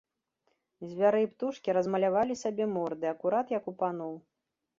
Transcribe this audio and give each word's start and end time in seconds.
Звяры 0.93 1.19
і 1.25 1.29
птушкі 1.33 1.75
размалявалі 1.79 2.39
сабе 2.41 2.65
морды 2.75 3.05
акурат 3.13 3.53
як 3.57 3.63
у 3.75 3.77
паноў. 3.85 4.13